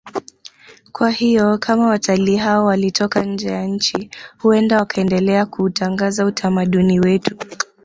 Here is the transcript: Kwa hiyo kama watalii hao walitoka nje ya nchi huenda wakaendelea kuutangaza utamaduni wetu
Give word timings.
Kwa 0.91 1.09
hiyo 1.11 1.57
kama 1.57 1.87
watalii 1.87 2.35
hao 2.37 2.65
walitoka 2.65 3.23
nje 3.25 3.47
ya 3.49 3.65
nchi 3.65 4.09
huenda 4.39 4.77
wakaendelea 4.77 5.45
kuutangaza 5.45 6.25
utamaduni 6.25 6.99
wetu 6.99 7.37